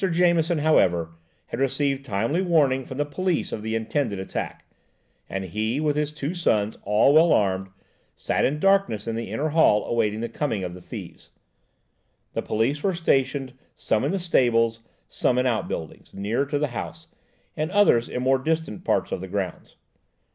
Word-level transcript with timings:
Jameson, 0.11 0.57
however, 0.57 1.11
had 1.49 1.59
received 1.59 2.03
timely 2.03 2.41
warning 2.41 2.85
from 2.85 2.97
the 2.97 3.05
police 3.05 3.51
of 3.51 3.61
the 3.61 3.75
intended 3.75 4.17
attack, 4.17 4.65
and 5.29 5.43
he, 5.45 5.79
with 5.79 5.95
his 5.95 6.11
two 6.11 6.33
sons, 6.33 6.75
all 6.85 7.13
well 7.13 7.31
armed, 7.31 7.67
sat 8.15 8.43
in 8.43 8.57
darkness 8.59 9.05
in 9.07 9.15
the 9.15 9.29
inner 9.29 9.49
hall 9.49 9.85
awaiting 9.85 10.19
the 10.21 10.27
coming 10.27 10.63
of 10.63 10.73
the 10.73 10.81
thieves. 10.81 11.29
The 12.33 12.41
police 12.41 12.81
were 12.81 12.95
stationed, 12.95 13.53
some 13.75 14.03
in 14.03 14.11
the 14.11 14.17
stables, 14.17 14.79
some 15.07 15.37
in 15.37 15.45
out 15.45 15.67
buildings 15.67 16.15
nearer 16.15 16.47
to 16.47 16.57
the 16.57 16.69
house, 16.73 17.05
and 17.55 17.69
others 17.69 18.09
in 18.09 18.23
more 18.23 18.39
distant 18.39 18.83
parts 18.83 19.11
of 19.11 19.21
the 19.21 19.27
grounds. 19.27 19.75